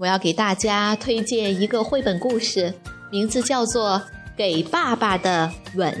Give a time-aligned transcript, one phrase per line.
[0.00, 2.72] 我要给大家推荐一个绘本故事，
[3.10, 3.98] 名字叫做
[4.34, 5.92] 《给爸爸的吻》。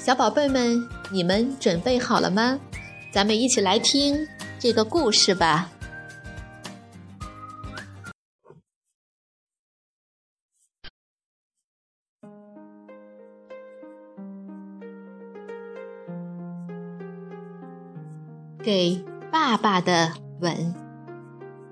[0.00, 2.58] 小宝贝们，你们准备好了吗？
[3.12, 4.26] 咱们一起来听
[4.58, 5.70] 这个故事吧。
[18.60, 20.74] 给爸爸的吻，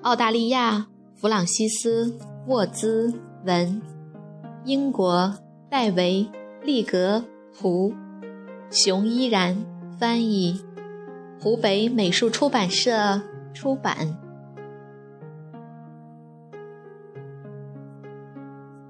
[0.02, 0.91] 澳大利亚。
[1.22, 2.06] 弗朗西斯·
[2.48, 3.80] 沃兹文，
[4.64, 5.32] 英国
[5.70, 6.26] 戴维·
[6.66, 7.24] 利格
[7.56, 7.94] 图，
[8.72, 9.56] 熊依然
[10.00, 10.60] 翻译，
[11.40, 13.22] 湖北美术出版社
[13.54, 14.18] 出版。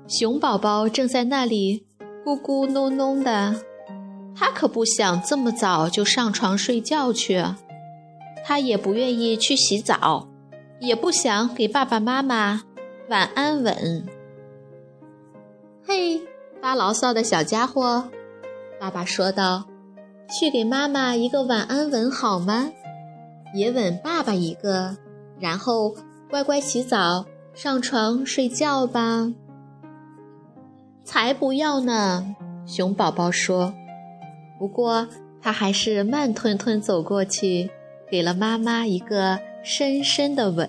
[0.09, 1.85] 熊宝宝正在那里
[2.25, 3.57] 咕咕哝哝的，
[4.35, 7.45] 他可不想这么早就上床睡觉去，
[8.43, 10.32] 他也不愿意去洗澡。
[10.83, 12.63] 也不想给爸爸妈妈
[13.09, 14.05] 晚安吻。
[15.87, 16.21] 嘿，
[16.61, 18.11] 发牢骚的小家伙，
[18.81, 19.65] 爸爸说道
[20.29, 22.73] ：“去给妈妈一个晚安吻好吗？
[23.55, 24.97] 也吻爸爸一个，
[25.39, 25.95] 然后
[26.29, 29.33] 乖乖洗澡、上床睡觉吧。”
[31.05, 32.35] 才不要呢！
[32.67, 33.73] 熊宝宝说。
[34.59, 35.07] 不过
[35.41, 37.71] 他还是慢吞吞走过去，
[38.11, 39.39] 给了妈妈一个。
[39.63, 40.69] 深深的吻。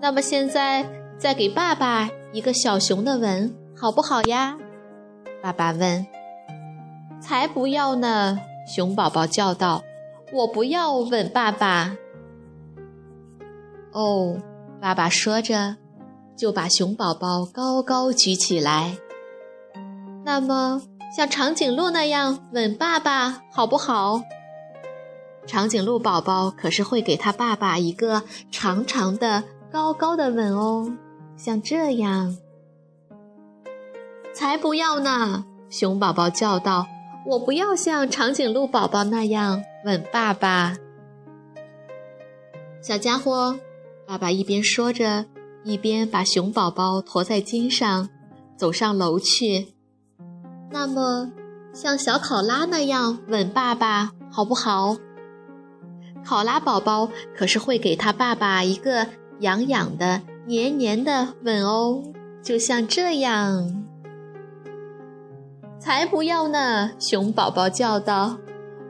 [0.00, 0.86] 那么现在
[1.18, 4.56] 再给爸爸一个小熊的吻，好不好呀？
[5.42, 6.06] 爸爸问。
[7.20, 8.38] 才不要呢！
[8.66, 9.82] 熊宝宝叫道
[10.32, 11.96] ：“我不要吻爸爸。”
[13.92, 14.36] 哦，
[14.80, 15.76] 爸爸说着，
[16.36, 18.96] 就把熊宝宝高高举起来。
[20.24, 20.80] 那么
[21.16, 24.20] 像长颈鹿那样吻爸爸，好不好？
[25.48, 28.22] 长颈鹿宝宝可是会给他爸爸一个
[28.52, 29.42] 长长的、
[29.72, 30.92] 高高的吻哦，
[31.38, 32.36] 像这样。
[34.34, 35.46] 才不要呢！
[35.70, 36.86] 熊宝宝叫道
[37.26, 40.76] ：“我不要像长颈鹿宝宝那样吻爸爸。”
[42.82, 43.58] 小家伙，
[44.06, 45.24] 爸爸一边说着，
[45.64, 48.10] 一边把熊宝宝驮在肩上，
[48.54, 49.74] 走上楼去。
[50.70, 51.32] 那么，
[51.72, 54.98] 像小考拉那样吻爸爸，好不好？
[56.28, 59.06] 考拉宝宝可是会给他爸爸一个
[59.40, 62.02] 痒痒的、黏黏的吻哦，
[62.42, 63.86] 就像这样。
[65.78, 66.90] 才不要呢！
[66.98, 68.36] 熊宝宝叫道：“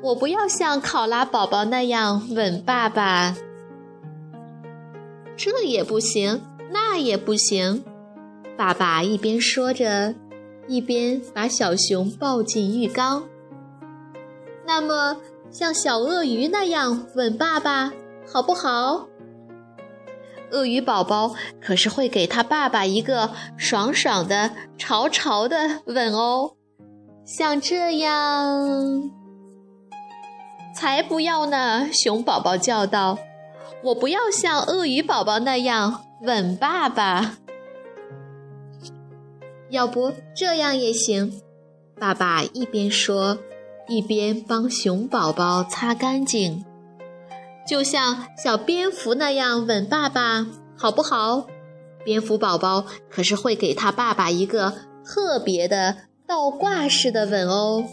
[0.02, 3.36] 我不要像考拉宝宝那样吻爸爸。”
[5.38, 7.84] 这也不行，那也不行。
[8.56, 10.12] 爸爸一边说着，
[10.66, 13.22] 一边把小熊抱进浴缸。
[14.66, 15.18] 那么。
[15.50, 17.92] 像小鳄鱼那样吻爸爸，
[18.30, 19.08] 好不好？
[20.50, 26.52] 鳄鱼宝宝可是会给他爸爸一个爽爽的、潮潮的吻哦，
[27.24, 29.10] 像这样。
[30.74, 31.88] 才不要呢！
[31.92, 33.18] 熊宝宝叫道
[33.82, 37.36] ：“我不要像鳄鱼宝宝那样吻爸爸。
[39.70, 41.40] 要不这样也行。”
[41.98, 43.38] 爸爸一边说。
[43.88, 46.64] 一边帮熊宝宝擦干净，
[47.66, 51.46] 就像小蝙蝠那样吻爸爸，好不好？
[52.04, 57.84] 蝙蝠宝宝可是会给他爸爸一个特别的倒挂式的吻哦，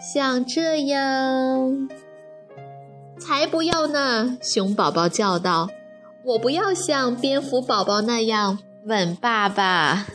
[0.00, 1.88] 像这样。
[3.18, 4.38] 才不要呢！
[4.40, 5.68] 熊宝宝叫道
[6.24, 10.06] ：“我不要像蝙蝠宝宝那样吻爸爸。”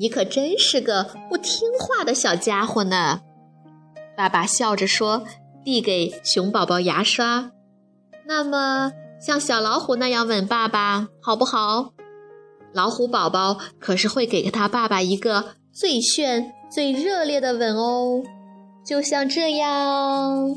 [0.00, 3.20] 你可真是个不听话的小家伙呢！
[4.16, 5.24] 爸爸笑着说，
[5.62, 7.50] 递给熊宝宝牙刷。
[8.24, 11.92] 那么，像小老虎那样吻爸爸，好不好？
[12.72, 18.22] 老虎宝宝可是会给他爸爸一个最炫、最热烈的吻哦，
[18.82, 20.54] 就像这样。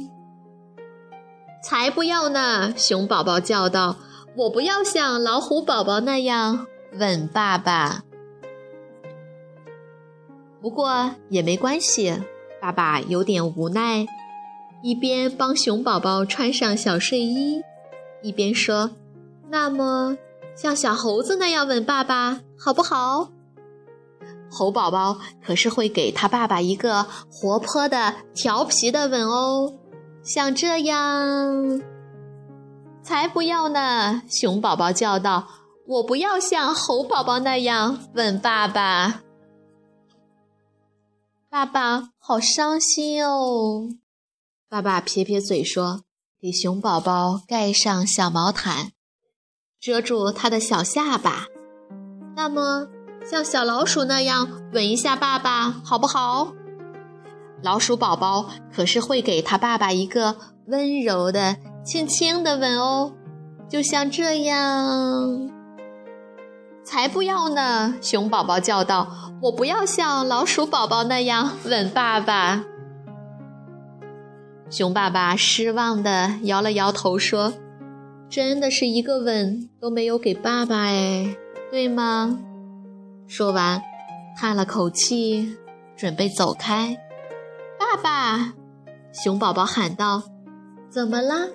[1.61, 2.73] 才不要呢！
[2.77, 3.97] 熊宝宝叫道
[4.37, 8.03] ：“我不要像老虎宝宝那样吻爸爸。”
[10.63, 12.23] 不过也没关系，
[12.61, 14.07] 爸爸有点无奈，
[14.81, 17.61] 一边帮熊宝宝穿上小睡衣，
[18.21, 18.91] 一边说
[19.51, 20.17] ：“那么，
[20.55, 23.27] 像小猴子那样吻爸爸，好不好？
[24.49, 29.73] 猴宝宝可是会给他爸爸一个活泼的、调皮的吻哦，
[30.23, 31.81] 像这样。
[33.01, 34.21] 才不要呢！
[34.29, 35.45] 熊宝宝叫道
[35.85, 39.23] ：“我不要像猴宝宝那样吻爸爸。”
[41.53, 43.87] 爸爸好伤心哦。
[44.67, 46.01] 爸爸撇撇嘴说
[46.41, 48.89] ：“给熊宝宝盖上小毛毯，
[49.79, 51.45] 遮住他的小下巴。
[52.35, 52.87] 那么。”
[53.23, 56.53] 像小老鼠那样吻一下爸爸，好不好？
[57.61, 60.35] 老鼠宝宝可是会给他爸爸一个
[60.65, 63.13] 温柔的、轻轻的吻哦，
[63.69, 65.62] 就像这样。
[66.83, 67.95] 才不要呢！
[68.01, 69.07] 熊宝宝叫道
[69.43, 72.65] ：“我不要像老鼠宝宝那样吻爸爸。”
[74.69, 77.53] 熊爸爸失望的摇了摇头说
[78.29, 81.35] ：“真的是一个吻都没有给爸爸哎，
[81.71, 82.39] 对吗？”
[83.27, 83.81] 说完，
[84.35, 85.55] 叹了口气，
[85.95, 86.97] 准备走开。
[87.79, 88.53] 爸爸，
[89.13, 90.23] 熊宝宝喊道
[90.89, 91.49] ：“怎么了？”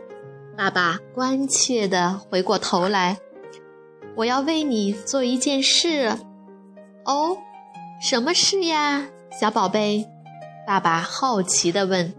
[0.56, 3.18] 爸爸关切地回过头来
[4.18, 6.12] ：“我要为你做一件事。”
[7.06, 7.38] 哦，
[8.02, 10.06] 什么事呀，小宝贝？
[10.66, 12.12] 爸爸好奇地问。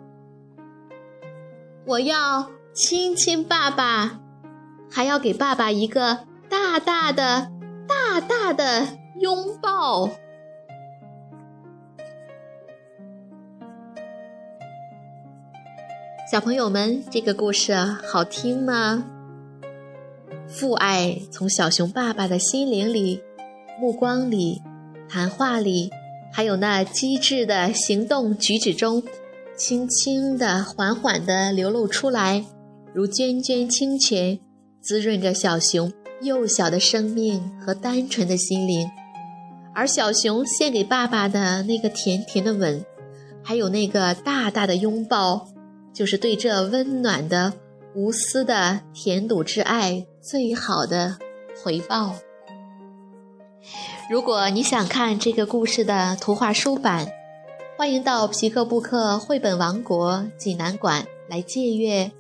[1.86, 4.20] “我要亲亲爸爸，
[4.90, 7.52] 还要给爸爸一个大大的、
[7.88, 10.10] 大大的。”拥抱，
[16.32, 19.04] 小朋友们，这个故事好听吗？
[20.60, 23.22] 父爱从小熊爸爸的心灵里、
[23.80, 24.62] 目光里、
[25.08, 25.90] 谈话里，
[26.34, 29.02] 还有那机智的行动举止中，
[29.56, 32.44] 轻轻的、缓缓的流露出来，
[32.94, 34.38] 如涓涓清泉，
[34.82, 38.86] 滋润着小熊幼小的生命和单纯的心灵。
[39.74, 42.84] 而小熊献给爸爸的那个甜甜的吻，
[43.42, 45.48] 还有那个大大的拥抱，
[45.94, 47.54] 就是对这温暖的、
[47.96, 51.18] 无私的甜笃之爱最好的
[51.64, 52.16] 回报。
[54.10, 57.08] 如果你想看这个故事的图画书版，
[57.78, 62.12] 欢迎到皮克布克绘本王国济南馆来借阅，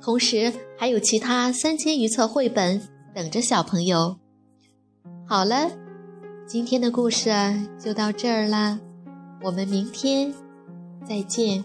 [0.00, 4.16] 同时还有其他三千余册绘本等着小朋友。
[5.26, 5.70] 好了。
[6.46, 7.30] 今天的故事
[7.78, 8.80] 就到这儿啦，
[9.40, 10.34] 我们明天
[11.08, 11.62] 再见。